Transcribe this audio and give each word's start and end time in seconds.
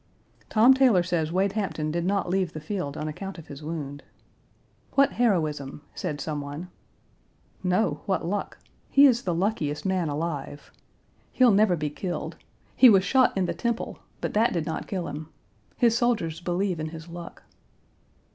Tom 0.49 0.73
Taylor 0.73 1.03
says 1.03 1.31
Wade 1.31 1.51
Hampton 1.51 1.91
did 1.91 2.03
not 2.05 2.27
leave 2.27 2.53
the 2.53 2.59
field 2.59 2.97
on 2.97 3.07
account 3.07 3.37
of 3.37 3.45
his 3.45 3.61
wound. 3.61 4.01
"What 4.93 5.11
heroism!" 5.11 5.83
said 5.93 6.19
some 6.19 6.41
one. 6.41 6.69
No, 7.63 8.01
what 8.07 8.25
luck! 8.25 8.57
He 8.89 9.05
is 9.05 9.21
the 9.21 9.35
luckiest 9.35 9.85
man 9.85 10.09
alive. 10.09 10.71
He'll 11.31 11.49
Page 11.51 11.57
182 11.57 11.57
never 11.57 11.75
be 11.77 11.89
killed. 11.91 12.35
He 12.75 12.89
was 12.89 13.03
shot 13.03 13.31
in 13.37 13.45
the 13.45 13.53
temple, 13.53 13.99
but 14.21 14.33
that 14.33 14.53
did 14.53 14.65
not 14.65 14.87
kill 14.87 15.07
him. 15.07 15.29
His 15.77 15.95
soldiers 15.95 16.41
believe 16.41 16.79
in 16.79 16.87
his 16.89 17.07
luck. 17.07 17.43